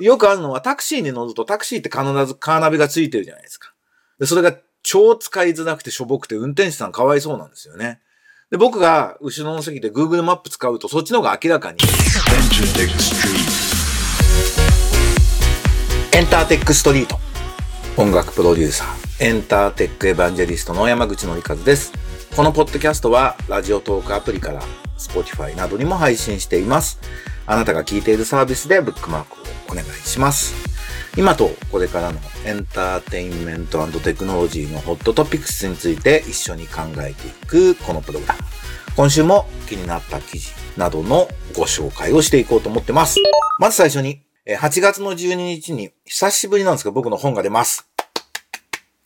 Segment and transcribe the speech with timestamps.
[0.00, 3.74] よくあるのはタクシーに乗るとタクシーって必ずカーナビがついてるじゃないですか。
[4.18, 8.00] で、それが超使いづらくてしょぼくて運転手さんかわいそうなんですよね。
[8.50, 11.78] で、僕が後ろの席で Google マップ使うとそっちの方が明らかに。
[16.12, 17.18] エンターテックストリート。
[17.96, 21.92] 音楽プロデューサー、エンターテックエヴァンジェリストの山口のりかずです。
[22.34, 24.62] このポッドキャストはラジオトークアプリから
[24.96, 26.98] Spotify などにも配信しています。
[27.50, 30.54] あなたが聞いているサービスでブックマークをお願いします。
[31.16, 38.40] 今とこれからのエンターテインメントテクノロジーのホットトピックスについて一緒に考えていくこのプログラム。
[38.94, 41.26] 今週も気になった記事などの
[41.56, 43.16] ご紹介をしていこうと思ってます。
[43.58, 47.88] まず最初に、8月の12日に久しぶりなんですけど僕の本が出ます。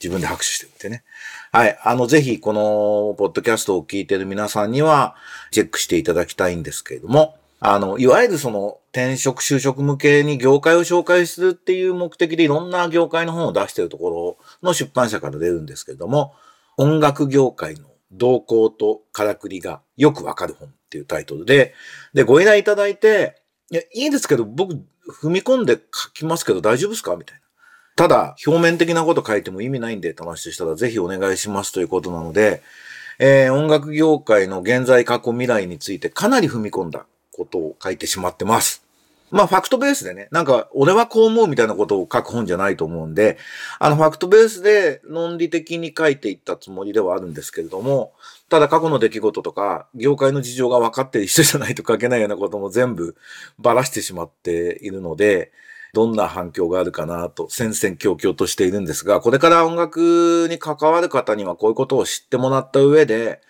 [0.00, 1.04] 自分で拍手してみてね。
[1.52, 1.78] はい。
[1.84, 5.14] あの、ぜひ、この、ポッドキャストを聞いている皆さんには、
[5.50, 16.34] チェックしていただきたいんですけれども、あの、いわゆるその転職、就職向けに業界を紹介するっていう目的でいろんな業界の本を出しているところの出版社から出るんですけれども、
[16.78, 21.74] 音楽業界の動向とからくりがよくわかる本っていうタイトルで、
[22.14, 24.74] で、ご依頼いただいて、いや、いいですけど、僕、
[25.22, 27.40] 踏み込んで書きますけど大丈夫ですかみたいな。
[27.96, 32.62] ただ、表面的なこと書いても意味ないんで、って話したら、ぜひお願いしますということなので、
[33.18, 37.04] えー、音楽業界の現在、過去、未来についてかなり踏み込んだ
[37.40, 38.84] ことを書いてしまってます。
[39.30, 43.38] まあ、ファクトベースでね、なんか、俺はこう思うみたいなことを書く本じゃないと思うんで、
[43.78, 48.12] あの、ファクトベースで論理的に書いていったつもりではあるんですけれども、
[48.48, 53.16] ただ過去の出来事とか、業界の事情が分かっている人じゃないと書けないようなことも全部
[53.58, 55.52] ばらしてしまっているので、
[55.92, 63.40] どんな反響があるかなと、戦々恐々としているんですが、これから音楽に関わる方にはこういうことを知ってもらった上で、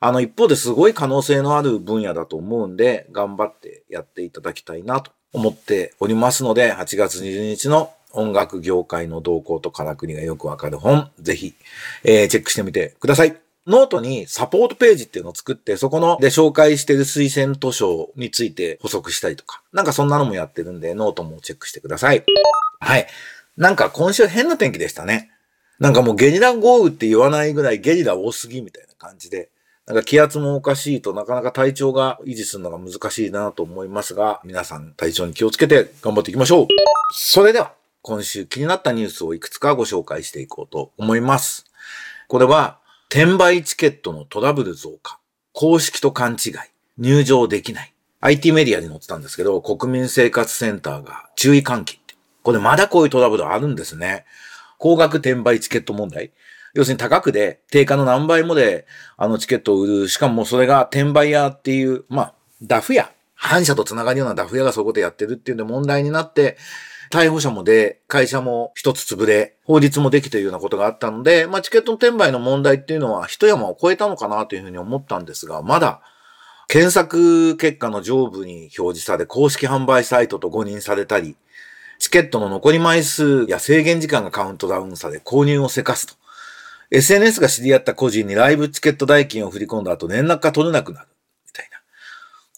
[0.00, 11.54] あの、一方ですごい可能性のある分野だと思うんで、頑張ってやっていただきたいなと思っておりますので、8月20日の音楽業界の動向とからくりがよくわかる本、ぜひ、
[12.04, 13.36] えー、チェックしてみてください。
[13.66, 22.24] ノートにサポートページっていうのを作って、そこので紹介してる推薦図書について補足したりとか、なんかそんなのもやってるんで、ノートもチェックしてください。
[22.80, 23.06] はい。
[23.56, 25.30] なんか今週変な天気でしたね。
[25.80, 29.50] なんかもうゲリラ豪雨って言わないぐらいゲリラ多すぎみたいな感じで、
[29.86, 36.66] なんか気圧もおかしいとなかなか体調が維持するのが難しいなと思いますが、皆さん体調に気をつけて頑張っていきましょう。
[37.12, 41.66] それでは、今週気になったニュースをいくつかご紹介していこうと思います。
[42.26, 45.20] これは、転売チケットのトラブル増加、
[45.52, 46.54] 公式と勘違い、
[46.98, 47.92] 入場できない。
[48.22, 52.16] IT メディアに載ってたんですけど、国民生活センターが注意喚起って。
[52.42, 54.24] これまだこういうトラブルあるんですね。
[54.78, 56.32] 高額転売チケット問題。
[56.76, 60.08] 要するに高くで、定価の何倍もで、あのチケットを売る。
[60.08, 63.10] しかもそれが転売屋っていう、まあ、ダフ屋。
[63.34, 66.58] 反社と繋がるようなダフ屋がそういうことやってるっていうんで問題になって、
[67.10, 76.02] 逮捕者もで、会社も一つ潰れ、法律もできているようなことがあったので、まあ、チケット転売の問題っていうのは一山を超えたのかなというふうに思ったんですが、まだ、
[76.68, 81.36] 検索結果の上部に表示され、公式販売サイトと誤認されたり、
[81.98, 86.25] チケットの残り枚数や制限時間がカウントダウンされ、購入をせかすと。
[86.90, 91.08] SNS が知り合った個人にライブチケット代金を振り込んだ後連絡が取れなくなる。
[91.46, 91.78] みたいな。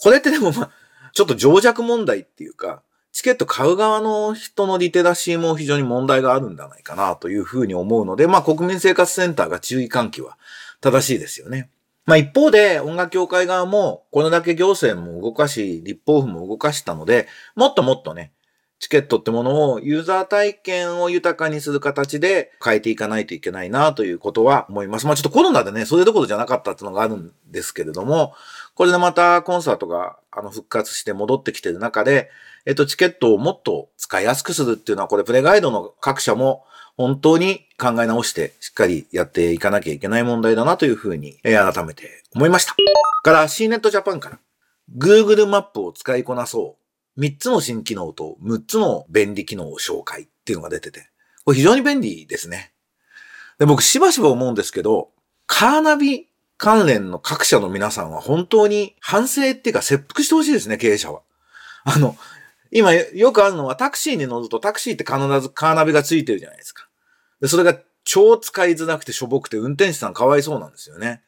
[0.01, 0.71] これってでもまあ、
[1.13, 10.39] ちょっと情弱問題っていうか、チケット買う側の人のリテラシーも非常に問題があるんじゃないかなというふうに思うので、まあ国民生活センターが注意喚起は
[10.81, 11.71] 正しいですよね。
[12.05, 18.33] まあ一方で音楽協会側もこれだけ行政も動かし、立法府も動かしたので、もっともっとね、
[18.81, 25.07] チケットってものをユーザー体験を豊かにする形で変えていかないといけないなということは思います。
[25.07, 28.35] まあちょっとコロナでね、それどころじゃなかったっていうのがあるんですけれども、
[28.75, 32.31] これでまたコンサートがあの復活して戻ってきてる中で、
[32.67, 36.65] えっと、チケットをもっと使いやすくするっていうのは、これプレガイドの各社も
[36.97, 42.75] 本当に考え直してしっかりやっていかなきゃいけない問題だなというふうに、え改めて思いました。
[43.25, 44.39] から C ネットジャパンから
[44.97, 46.88] Google マップを使いこなそう。
[47.19, 51.11] 3つの新機能と6つの便利機能を紹介っていうのが出てて、
[51.45, 52.73] これ非常に便利ですね。
[53.59, 55.11] で、僕しばしば思うんですけど、
[55.47, 61.23] カーナビ関連の各社の皆さんは本当に反省っていうか切腹してほしいですね、経営者は。
[61.85, 62.17] あの、
[62.71, 66.89] 今よくあるのはタクシーに乗るとタクシーって必ずカーナビがついてるじゃないですか。
[67.41, 71.23] で、それが超使いづらくてしょぼくて運転手さんかわいそうなんですよね。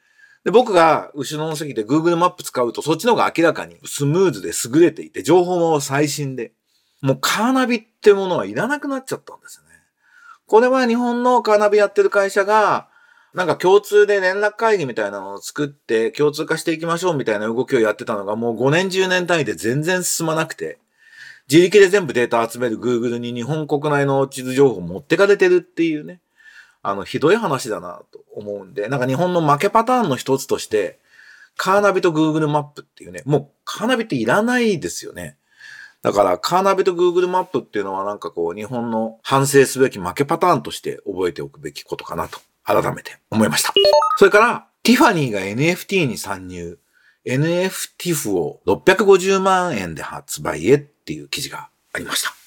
[0.44, 6.52] で、僕が後ろの席で Google マップ使うとそっちの方が明らかにスムーズで優れていて、情報も最新で、
[7.02, 9.66] もうカーナビってものはいらなくなっちゃったんですね。
[10.46, 12.88] これは日本のカーナビやってる会社が、
[13.34, 20.78] なんか共通で連絡会議みたいなのを作って共通化していきましょうみたいな動きをやってたのがもう5年10年単位で全然進まなくて、
[21.48, 26.20] 自力で全部データ集める Google に日本国内の地図情報持ってかれてるっていうね。
[26.82, 30.98] あの、ひどい話だなと思うんで、なんか日本の負けパターンの一つとして、
[31.56, 35.36] カーナビと Google マップっていうね、もうカーナビっていらないですよね。
[36.02, 43.74] だから、カーナビと Google マップっていうのはなんかこう、日本の反省すべき負けパターンとして覚えておくべきことかなと、改めて思いました。
[44.16, 46.78] それから、ティファニーが NFT に参入、
[47.26, 52.39] NFTF を650万円で発売へっていう記事がありました。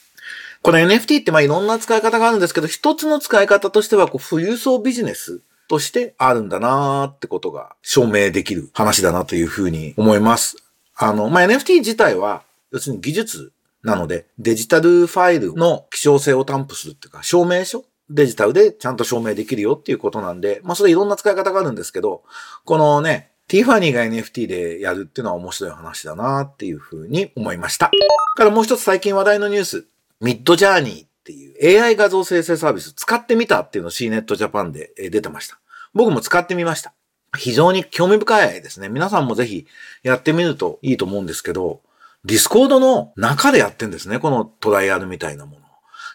[0.63, 10.56] この NFT ってまあいろんな使い方があるんですけど、一つの使い方としては、こう、富裕層ビジネスとしてあるんだなーってことが証明できる話だなというふうに思います。
[10.95, 13.51] あの、まあ、NFT 自体は、要するに技術
[13.83, 22.24] なので、デジタルファイルの希少性を担保するっていうか、証明書デジタルでちゃんと証明できるよっていうことなんで、まあそれいろんな使い方があるんですけど、
[22.63, 27.92] このね、ティファニーが NFT でやるっていうのは面白い話だなっていうふうに思いました。
[28.36, 29.86] からもう一つ最近話題のニュース。
[30.24, 35.60] Midjourney っていう AI 画像生成サービス使ってみたっていうのを C ネットジャパンで出てました。
[35.94, 36.94] 僕も使ってみました。
[37.38, 38.88] 非常に興味深いですね。
[38.88, 39.68] 皆さんもぜひ
[40.02, 41.81] やってみるといいと思うんですけど、
[42.24, 44.18] Discord の中でやってんですね。
[44.18, 45.64] このトライアルみたいなもの。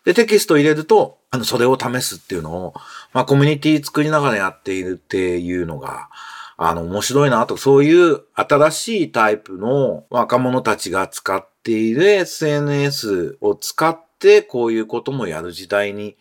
[0.07, 2.75] で、テキスト入れると、あの、それを試すっていうのを、
[3.13, 6.09] まあ、コミュニティ作りながらやっているっていうのが、
[6.57, 16.17] あの、面白いなと、そういう新しいタイプの若者たちが使っている SNS を使って、こういうこともやる時代に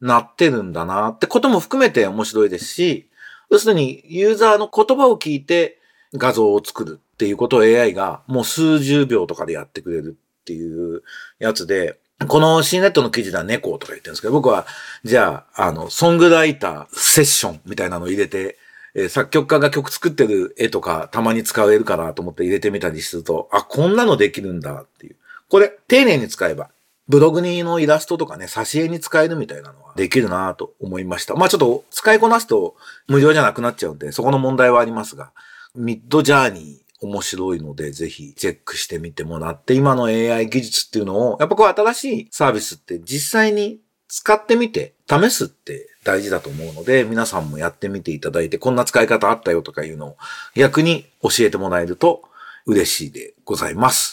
[0.00, 3.08] なってるんだなってことも含めて面白いですし、
[3.50, 5.78] 要するにユーザーの言葉を聞いて
[6.14, 11.02] 画像を作るっていうことを AI がもう数十秒とかでやってくれるっていう
[11.38, 14.66] やつで、この C ネットの記事では猫とか言ってるんですけど、僕は、
[15.04, 18.58] じゃあ、あの、ソングライターセッションみたいなのを入れて、
[18.94, 25.16] えー、作曲家が曲作ってる絵とかたまに使えるかなと思って入れてみたりすると、あ、こんなのできるんだっていう。
[25.48, 26.70] これ、丁寧に使えば、
[27.08, 31.34] ブログにのイラストとかね、挿絵に使えるみたいなのはできるなと思いました。
[31.34, 32.76] まあちょっと使いこなすと
[33.08, 35.32] 無料じゃなくなっちゃうんで、そこの問題はありますが、
[35.74, 50.16] ミッドジャーニー面白いので、ぜひチェックしてみてもらって、今の AI 技術っていうのを、やっぱこう新しいサービスって実際に使ってみて、試すって大事だと思うので、皆さんもやってみていただいて、こんな使い方あったよとかいうのを
[50.54, 52.22] 逆に教えてもらえると
[52.66, 54.12] 嬉しいでございます。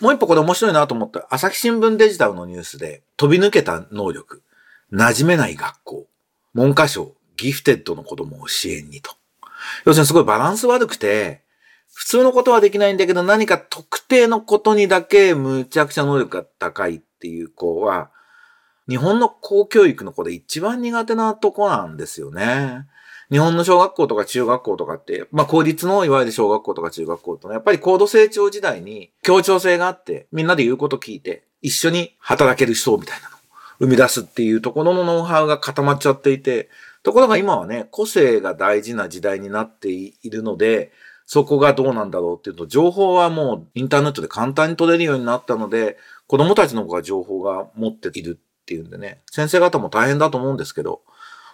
[0.00, 1.26] もう一歩これ面白いなと思った。
[1.30, 4.42] 朝日新聞デジタルのニュースで、飛び抜けた能力、
[4.92, 6.06] 馴染めない学校、
[6.54, 9.12] 文科省、ギフテッドの子供を支援にと。
[9.84, 11.42] 要するにすごいバランス悪くて、
[11.92, 18.10] 普通のことはできないんだけど、何か特定のことにだけむちゃくちゃ能力が高いっていう子は、
[18.90, 22.88] 日本の公教育の子で一番苦手なとこなんですよね。
[23.30, 33.38] 日本の小学校とか中学校とかって、まあ公立のいわゆる小学校とか中学校とね、やっぱり高度成長時代に協調性があって、みんなで言うこと聞いて、一緒に働ける人みたいなのを
[33.78, 36.68] 生み出すっていうところのノウハウが固まっちゃっていて、
[37.04, 40.90] ところが今はね、個性が大事な時代になっているので、
[41.26, 45.96] そこがどうなんだろうっていうと、情報はもうインターネットで簡単に取れるようになったので、
[46.26, 48.40] 子供たちの方が情報が持っている
[48.70, 51.02] っていうんでね、先生方も大変だと思うんですけど、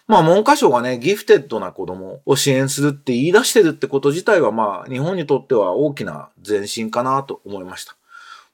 [0.06, 7.96] まあ文科省がね、ギフテッドな子供を支援するって言い出してるってこと自体はまあ日本にとっては大きな前進かなと思いました。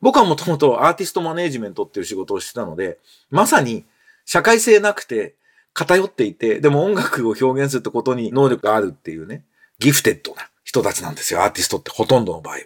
[0.01, 2.99] 僕はもともとアーティストマネージメントっていう仕事をしてたので、
[3.31, 3.85] まさに
[4.27, 5.35] 社会性なくて
[5.75, 9.43] 偏っていて、でも音楽を表現するってことに能力があるっていうね、
[9.81, 10.43] ギフテッドな。
[10.73, 11.43] 人たちなんですよ。
[11.43, 12.61] アーティストってほとんどの場合は。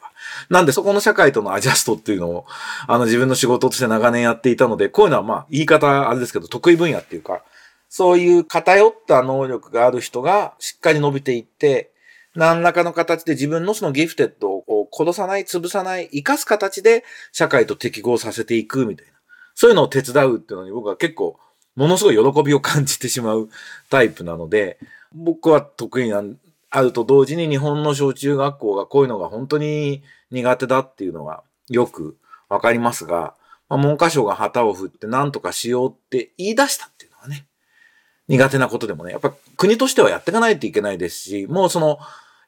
[0.48, 2.46] なんでそこの社会とのアジャストっていうのを、
[2.86, 7.42] あの自分の仕事として長年やっていたので、こういうのはまあ言い方あれですけど得意分野っていうか、
[7.88, 11.90] そういう偏った能力がある人がしっかり伸びていって、
[12.36, 19.12] 何らかの形で自分のそのギフテッドを殺さない、潰さない、生かす形で社会と適合させていくみたいな。
[19.54, 21.38] そういうのを手伝うっていうのに僕は結構
[21.74, 23.48] ものすごい喜びを感じてしまう
[23.90, 24.78] タイプなので、
[25.12, 26.22] 僕は得意な、
[26.76, 32.18] あると同時に日本の小中学校がこういうのが本当に苦手だっていうのはよく
[32.50, 33.34] わかりますが、
[33.70, 37.46] まあ、文科省が旗を振って何とかしようって言い出したっていうのはね、
[38.28, 41.98] 苦手なことでもね、やっぱ国としてはやっていかないといけないですし、もうその、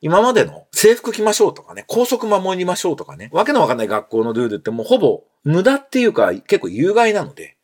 [0.03, 7.57] 今までの制服着ましょうとかね、校則守りましょうとかね、わけのわかんない学校のルールってもうほぼ無駄っていうか結構有害なので、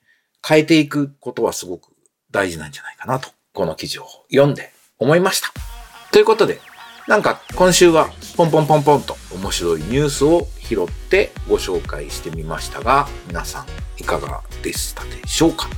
[0.47, 1.91] 変えていくことはすごく
[2.31, 5.74] 大事なんじゃないかなと、この記事を読んで思いました。
[6.15, 6.61] ということで、
[7.09, 13.67] なんか今週はポンポンポンポンと面白いニュースを拾ってご紹介してみましたが、皆さん
[14.01, 15.69] いかがでしたでしょうか？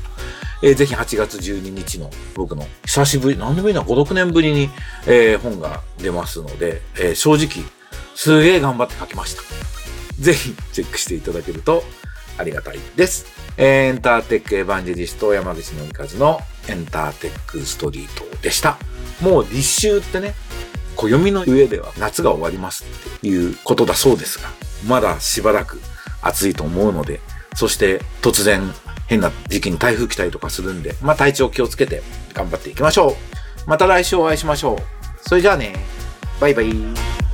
[0.62, 4.68] えー、ぜひ8月12日の僕の久しぶり、何でもいいな、5、6年ぶりに、
[5.06, 7.64] えー、本が出ますので、えー、正直、
[8.14, 9.42] すげえ頑張って書きました。
[10.20, 11.82] ぜひチェックしていただけると
[12.36, 13.24] ありがたいです。
[13.56, 18.76] エンターテックエヴァンジェリスト山口のりかずのエンターテックストリートでした。
[19.20, 20.34] もう立秋ってね、
[20.96, 22.84] 暦の上では夏が終わります
[23.18, 24.48] っていうことだそうですが、
[24.86, 25.80] まだしばらく
[26.22, 27.20] 暑いと思うので、
[27.54, 28.62] そして突然
[29.06, 32.02] 変な時期に台風来たりとかするんで、まあ体調気をつけて
[32.34, 33.14] 頑張っていきましょう。
[33.66, 35.28] また来週お会いしましょう。
[35.28, 35.74] それじゃあね、
[36.40, 37.25] バイバイ。